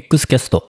[0.00, 0.68] X キャスト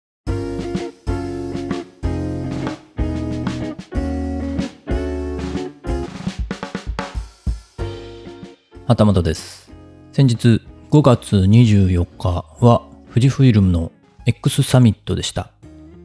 [8.86, 9.72] 旗本です。
[10.12, 10.60] 先日
[10.90, 13.92] 5月24日は富士フイルムの
[14.26, 15.48] X サミットでした。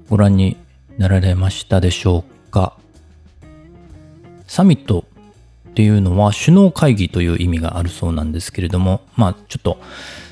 [0.08, 0.56] ご覧に
[0.98, 2.78] なられましたでしょうか？
[4.48, 5.04] サミット
[5.72, 9.78] っていうのは首脳会議という意味があるそうなんですけれどもまあちょっと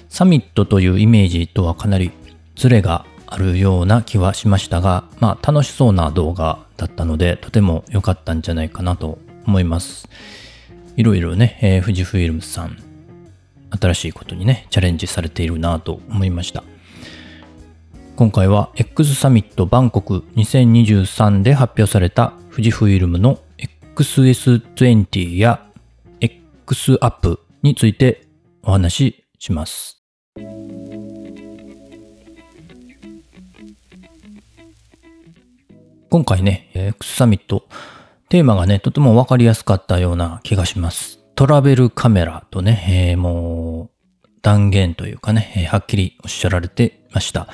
[0.07, 2.13] サミットというイメージとはかなり
[2.57, 10.09] ズレがあるような気はしましたが、まあ楽しそうな動画だったので、とても良かったんじゃないかなと思います。
[10.95, 12.77] いろいろね、えー、富士フイルムさん、
[13.79, 16.63] 新しいことにね、チャレンジされているなと思いました。
[18.15, 23.39] 今回は X サミットバンコク2023で発表された富士フイルムの
[23.95, 25.63] XS20 や
[26.19, 28.25] X アップについて
[28.63, 29.96] お話しします。
[36.17, 37.67] 今回ね、X サミット、
[38.29, 41.19] テーマがね、とてもわかりやすかったような気がします。
[41.35, 43.91] トラベルカメラとね、えー、も
[44.25, 47.47] う断言というかね、え、はっきりおっしゃられてました。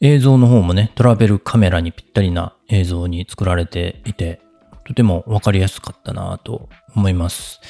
[0.00, 4.40] 映像の方もね、トラベルカメラにぴったりな映像に作られていて、
[4.84, 7.60] とてもわかりやすかったなと思います。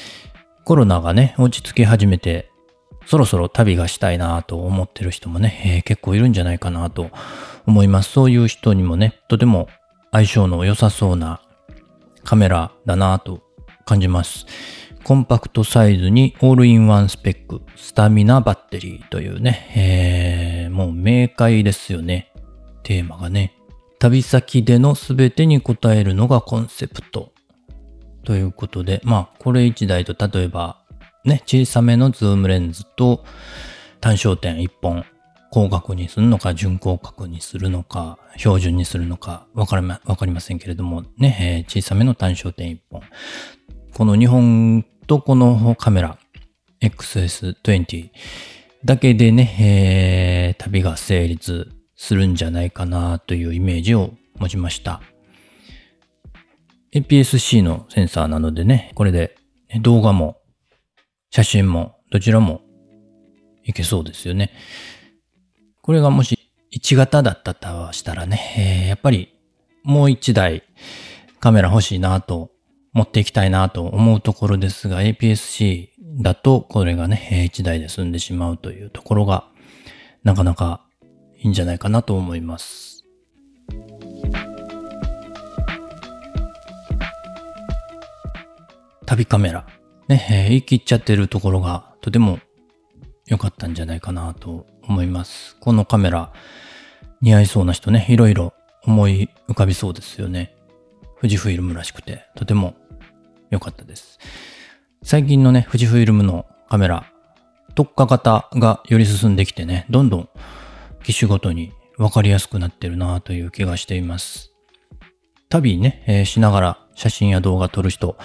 [0.64, 2.48] コロナがね、落ち着き始めて、
[3.04, 7.10] そろそろ旅がしたいなと思ってる人もね、えー、結構いるんじゃないかなと
[7.66, 8.12] 思います。
[8.12, 9.68] そういう人にもね、とても
[10.16, 11.42] 相性の良さそうな
[12.24, 13.42] カメラだなと
[13.84, 14.46] 感じます。
[15.04, 22.32] コンパクトサイズにオールインワンスペック、スタミナバッテリーというね、えー、もう明快ですよね。
[22.82, 23.58] テーマがね。
[23.98, 27.34] 旅先での全てに応えるのがコンセプト。
[28.24, 30.80] ということで、まあ、これ1台と例えば、
[31.26, 33.22] ね、小さめのズームレンズと
[34.00, 35.04] 単焦点1本
[35.52, 43.02] 広角にするのか、準広角にするのか、標準にするのか、わかりま、わかりませんけれども、ね、えー、小さめの単焦点1本。
[43.94, 46.18] この2本とこのカメラ、
[46.80, 48.10] XS20
[48.84, 55.00] だけでね、えー、旅が成立するんじゃないかなというイメージを持ちました。
[56.92, 59.36] APS-C のセンサーなのでね、これで
[59.80, 60.38] 動画も
[61.30, 62.60] 写真もどちらも
[63.64, 64.52] いけそうですよね。
[65.86, 66.36] これがもし
[66.72, 69.32] 1型だったとしたらね、えー、やっぱり
[69.84, 70.64] もう1台
[71.38, 72.50] カメラ欲しいなと
[72.92, 79.46] 持っていきたいなと思うところですが APS-C だとこれがね、1台で済んでしまうというところが
[80.24, 80.84] なかなか
[81.38, 83.04] いいんじゃないかなと思います。
[89.06, 89.64] 旅カメラ。
[90.08, 92.40] ね、えー、言い切っちゃってるところがとても
[93.26, 95.56] 良かったんじゃないかなと思います。
[95.60, 96.32] このカメラ、
[97.20, 98.52] 似合いそうな人ね、いろいろ
[98.84, 100.54] 思い浮かびそうですよね。
[101.20, 102.74] 富士フイルムらしくて、とても
[103.50, 104.18] 良かったです。
[105.02, 107.10] 最近のね、富士フイルムのカメラ、
[107.74, 110.28] 特化型がより進んできてね、どんどん
[111.02, 114.52] 機種ごとに分かりやすくなってるなという気がしています。
[115.48, 118.16] 旅ね、えー、しながら写真や動画撮る人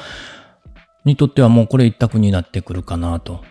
[1.05, 3.43] にとってはもうこれ一択になってくるかなと。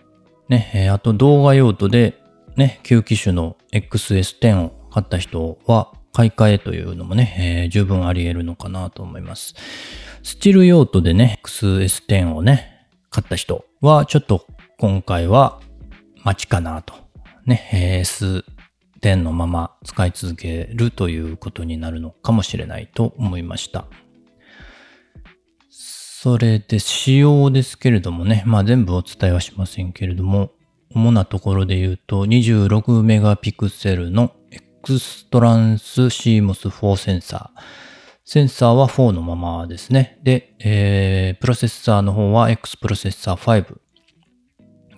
[0.49, 2.21] ね、えー、あと動画用途で
[2.57, 9.55] ね、旧機種の XS10 を買った人は買い替えというのもね、えー、十分あり得るのかなと思います。
[10.23, 14.47] スチル用途でね、XS10 をね、買った人はちょっと
[14.79, 15.61] 今回は
[16.25, 16.95] 待ちかなと。
[17.47, 23.87] ね、S10 のまま使い続けるということになるのかもしれないと思いました。
[25.71, 30.53] それで仕様ですけれどもね、まあ全部お伝えはしませんけれども、
[30.95, 37.61] 主なところで言うと26メガピクセルの X トランス CMOS4 センサー。
[38.25, 40.19] センサーは4のままですね。
[40.23, 43.77] で、えー、プロセッサーの方は X プロセッサー5。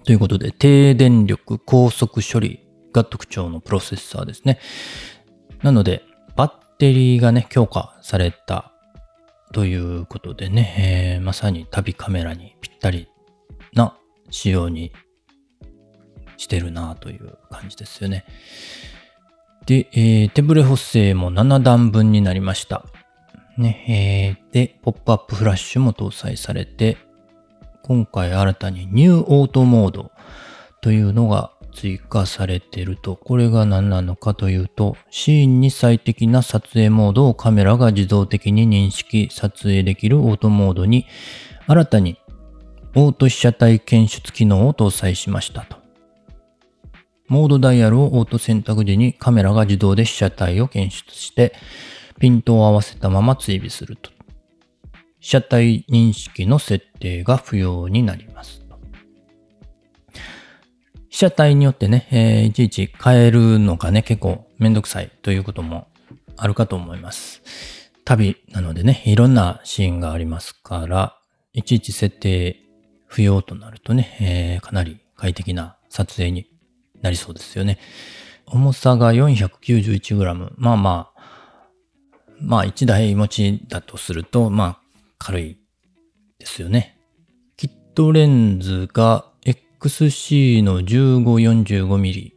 [0.04, 2.60] ということで、低電力高速処理
[2.92, 4.58] が特徴のプロセッサーですね。
[5.62, 6.02] なので、
[6.37, 8.72] バッテリーがね、強化された
[9.52, 13.08] ということでね、えー、まさに旅カメラにぴったり
[13.75, 13.96] な
[14.31, 14.93] 仕様に
[16.42, 18.24] してるなという感じですよね。
[19.66, 22.84] で、えー、手ブレ補正も7段分になりました。
[23.56, 26.96] ね、えー、で、ポップアップフラッシュも搭載されて、
[27.82, 30.10] 今回新たにニューオートモード
[30.80, 41.06] というのが追加されてると、これが何なのかというと、シーンに最適な撮影モードをカメラが自動的に認識、撮影できるオートモードに、
[41.66, 42.18] 新たに
[42.94, 45.81] オート被写体検出機能を搭載しましたと。
[47.32, 51.55] モードダイヤルをオート選択時にカメラが自動で被写体を検出して、
[52.20, 54.11] ピントを合わせたまま追尾すると。
[55.19, 58.61] 被写体認識の設定が不要になります。
[61.08, 65.88] 被写体によってね、えー、いちいち変えるのがね、結構めんどくさいということも
[66.37, 67.40] あるかと思います。
[68.05, 71.17] 旅なのでね、いろんなシーンがありますから、
[71.55, 72.61] いちいち設定
[73.06, 76.51] 不要となるとね、えー、かなり快適な撮影に
[77.02, 77.78] なりそうですよね。
[78.46, 80.52] 重さが 491g。
[80.56, 81.22] まあまあ、
[82.40, 84.78] まあ1台持ちだとすると、まあ
[85.19, 85.58] 軽い
[86.38, 86.99] ですよね。
[87.56, 92.32] キットレンズが XC の 1545mm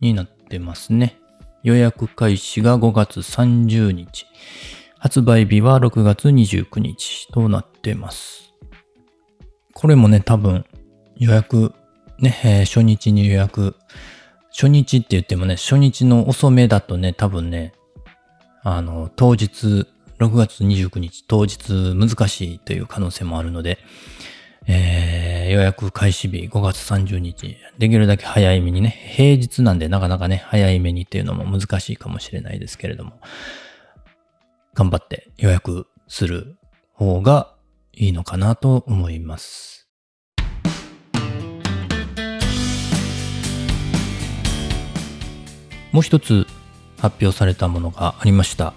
[0.00, 1.18] になってますね。
[1.62, 4.26] 予約開始が5月30日。
[4.98, 8.54] 発売日は6月29日となってます。
[9.74, 10.64] これもね、多分
[11.16, 11.74] 予約
[12.18, 13.76] ね、えー、初日に予約、
[14.50, 17.72] 初日って言ってもね、初日の遅めだとね、多分ね、
[18.62, 19.86] あの、当日、
[20.18, 23.78] 6月29日、当日難しいという可能性もあるので、
[24.66, 33.20] えー、予約開始日5月30日、できるだけ早いめにね、平日なんでなかなかね、早いめにっていうのも難しいかもしれないですけれども、
[34.72, 36.56] 頑張って予約する
[36.92, 37.54] 方が
[37.92, 39.83] いいのかなと思います。
[45.94, 46.48] もう一つ
[46.98, 48.74] 発表されたものがありました。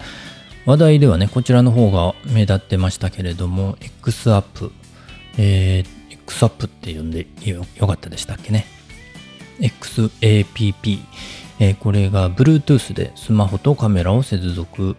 [0.67, 4.71] 話題ではね、こちらの方が目立ってましたけれども、X アップ、
[5.39, 8.67] えー、X アップって呼んでよかったでしたっけね。
[9.59, 10.99] XAPP、
[11.59, 14.95] えー、これが Bluetooth でスマホとカメラを接続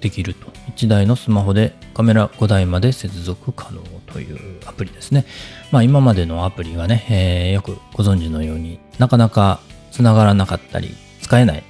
[0.00, 0.48] できると。
[0.74, 3.80] 1台のスマホでカメラ5台まで接続可能
[4.12, 5.24] というアプリですね。
[5.70, 9.60] まあ今までのアプリがね、えー、よくご存知のようになかなか
[9.92, 10.96] 繋がらなかったり、
[11.30, 11.62] 使えない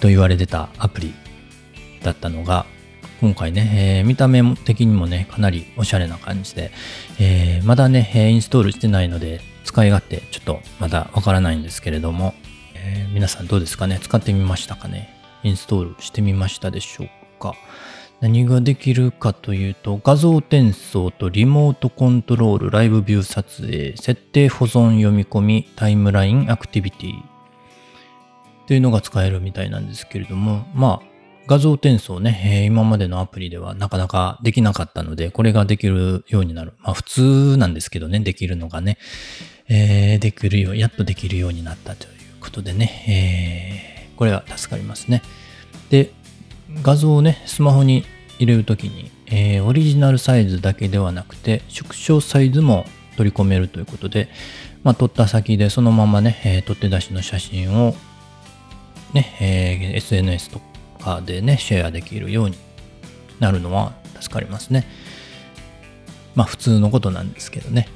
[0.00, 1.12] と言われてたアプリ
[2.02, 2.64] だったのが、
[3.20, 6.70] 今回ね、えー、見た目的にもね、かなりおしゃれな感じで、
[7.20, 12.32] えー、まだね、インストールしてないので、使い勝手ちょっとまだわからないんですけれども、
[12.74, 13.98] えー、皆さんどうですかね？
[14.00, 15.10] 使ってみましたかね？
[15.42, 17.08] インストールしてみましたでしょう
[17.38, 17.52] か？
[18.22, 27.33] 何ができるかというと、画像転送とリモートコントロール、ライブビュー撮影、設定保存読み込み、タイムラインアクティビティ、
[28.64, 31.06] っていうのが使えるみたいなんですけれども、まあ、
[31.46, 36.72] 画像転送ね、えー、今までのアプリではなかなかできなかったので、これができるようになる。
[36.80, 38.96] まあ普通なんですけどね、できるのがね、
[39.68, 45.22] えー、できるよう、やっとできるようになったということでね、えー、これは助かりますね。
[45.90, 46.12] で、
[46.82, 48.04] 画像をね、スマホに
[48.38, 52.86] 入れるときに、えー、オリジナルサイズだけではなくて、縮小サイズも
[53.18, 54.28] 取り込めるということで、
[54.82, 57.94] まあ、撮った先でそのままね、えー、取って出しの写真を
[59.14, 60.60] ね、えー、SNS と
[61.00, 62.58] かでね、シェアできるように
[63.40, 64.86] なるのは助かりますね。
[66.34, 67.88] まあ普通のことなんですけどね。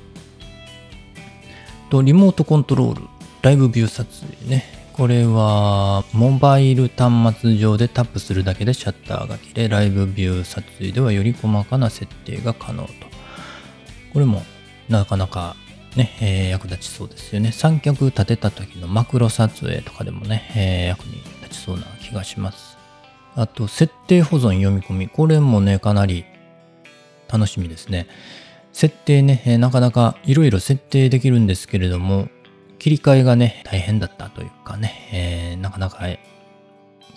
[1.90, 3.02] と、リモートコントロール、
[3.42, 4.64] ライブビュー撮影ね。
[4.92, 12.90] これは、モバイル端末上でタップするだけでシャッターが切れ、ライブビュー撮影ではより細かな設定が可能と。
[14.12, 14.42] これも、
[14.88, 15.56] なかなか
[15.98, 17.50] ね、えー、役立ちそうですよね。
[17.50, 22.78] 三脚立てた時のマクロ撮影とかでもね、えー、役に立ちそうな気がします。
[23.34, 25.08] あと、設定保存読み込み。
[25.08, 26.24] これもね、かなり
[27.28, 28.06] 楽しみですね。
[28.72, 32.28] 設定ね、えー、なかなかいろいろ設定できるんですけれども、
[32.78, 36.06] 切り替えがね、大変だったというかね、えー、なかなか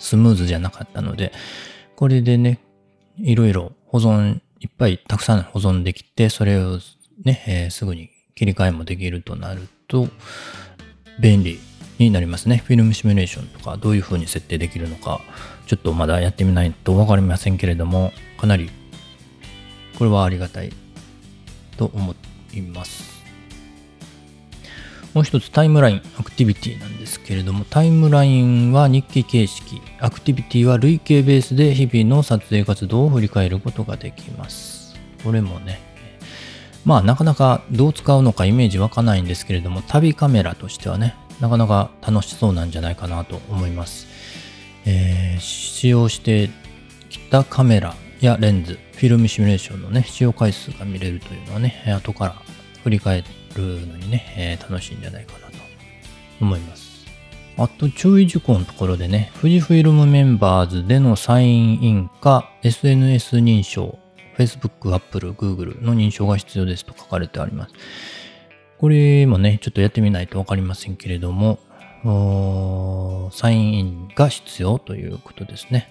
[0.00, 1.32] スムーズじゃなかったので、
[1.94, 2.58] これでね、
[3.18, 6.80] いろいろ保存、いっぱいたくさん保存できて、それを
[7.24, 10.08] ね、えー、すぐに切り替えもできるとなると
[11.20, 11.58] 便利
[11.98, 12.62] になりますね。
[12.64, 15.20] フィルムシミュレーションとかどういう風に設定できるのか
[15.66, 18.70] ちょっとまだやってみないとわかりませんけれどもかなり
[19.98, 20.72] これはありがたい
[21.76, 22.14] と思
[22.54, 23.12] います。
[25.14, 34.96] もう一つタイムラインアクティビティなんですけれどもタイムラインは日記形式アクティビティは累計ベースで日々の撮影活動を振り返ることができます。
[35.22, 35.91] これもね
[36.84, 44.06] まあなかなかどう使うのかイメージ湧かないんですけれども、旅カメラとしてはね、なかなか楽しそうなんじゃないかなと思います。
[44.84, 46.50] えー、使用して
[47.08, 52.36] きたカメラやレンズ、フィルムシミュレーションのね、使用回数が見れるというのはね、後から
[52.82, 53.22] 振り返
[53.54, 55.54] るのにね、えー、楽しいんじゃないかなと
[56.40, 56.92] 思います。
[57.58, 63.98] あと注意事項のところでね、富士フィルムメンバーズでのサインインか SNS 認証
[64.42, 67.74] Facebook、Apple、Google の認証が必要ですと書かれてあります。
[68.78, 71.58] これもね、ちょっとやってみないとわかりませんけれども、
[73.32, 75.88] サインインが必要ということですね。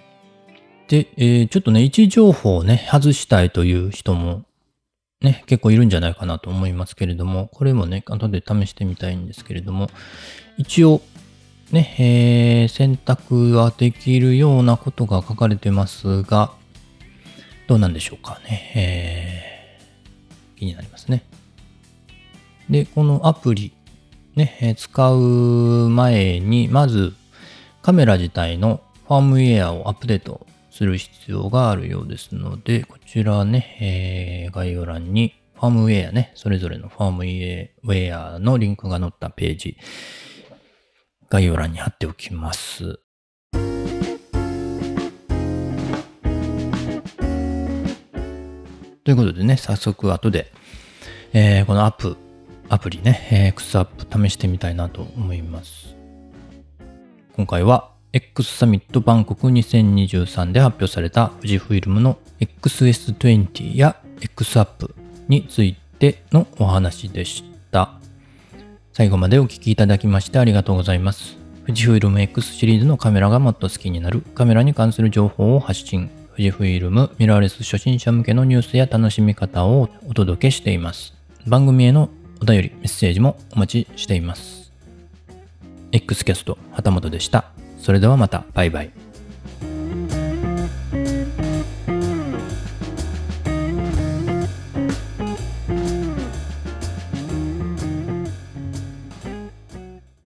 [0.88, 4.44] で、えー、ちょっとね、位置情報をね、外したいという人も
[5.22, 9.90] ね、結構いるんじゃないかなと思いますけれども、これもね、後で試してみたいんですけれども、
[10.58, 11.02] 一応、
[11.72, 16.52] ね、えー、選択はできるようなことが書かれてますが、
[17.72, 18.74] どうなんでしょうかね。
[18.76, 21.24] えー、気になりますね。
[22.70, 23.72] で、このアプリ、
[24.36, 27.14] ね、使う前に、まず
[27.82, 33.78] カメラ自体のファームウェアをアップデートする必要があるようですので、こちらね、
[34.50, 39.78] えー、概要欄にファームウェアね、それぞれのファームウェアのリンクが載ったページ、
[41.30, 43.00] 概要欄に貼っておきます。
[49.04, 50.52] ということでね、早速後で、
[51.34, 52.18] えー、このアップ、
[52.70, 55.96] アプリね、え、X アップ試してみたいなと思います。
[57.36, 64.94] 今回は X サミットバンコク2023で発表された富士フイルムの XS20 や X アップ
[65.28, 67.94] についてのお話でした。
[68.94, 71.38] 最後までお聴きいただきましてありがとうございます。
[71.66, 81.14] 富士フイルム X シリーズのカメラがもっと好きになるカメラに関する情報を発信富士フイルムミラーレス初心者向けのニュースや楽しみ方をお届けしています。
[81.46, 82.10] 番組への
[82.42, 84.72] お便り、メッセージもお待ちしています。
[85.92, 87.46] X キャスト、旗本でした。
[87.78, 88.92] それではまた、バイバイ。